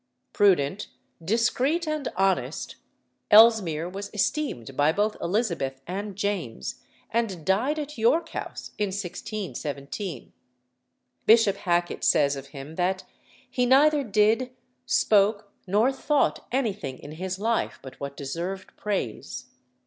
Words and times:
Prudent, 0.33 0.87
discreet, 1.23 1.87
and 1.87 2.07
honest, 2.15 2.75
Ellesmere 3.29 3.87
was 3.87 4.09
esteemed 4.15 4.75
by 4.75 4.91
both 4.91 5.15
Elizabeth 5.21 5.79
and 5.85 6.15
James, 6.15 6.81
and 7.11 7.45
died 7.45 7.77
at 7.77 7.99
York 7.99 8.29
House 8.29 8.71
in 8.79 8.87
1617. 8.87 10.33
Bishop 11.27 11.55
Hacket 11.55 12.03
says 12.03 12.35
of 12.35 12.47
him 12.47 12.77
that 12.77 13.03
"He 13.47 13.67
neither 13.67 14.03
did, 14.03 14.49
spoke, 14.87 15.51
nor 15.67 15.91
thought 15.91 16.47
anything 16.51 16.97
in 16.97 17.11
his 17.11 17.37
life 17.37 17.77
but 17.83 17.99
what 17.99 18.17
deserved 18.17 18.75
praise." 18.77 19.49